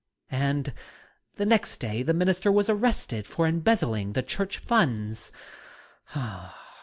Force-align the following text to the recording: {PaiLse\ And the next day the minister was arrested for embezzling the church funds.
{PaiLse\ 0.31 0.41
And 0.41 0.73
the 1.35 1.45
next 1.45 1.77
day 1.77 2.01
the 2.01 2.15
minister 2.15 2.51
was 2.51 2.69
arrested 2.71 3.27
for 3.27 3.45
embezzling 3.45 4.13
the 4.13 4.23
church 4.23 4.57
funds. 4.57 5.31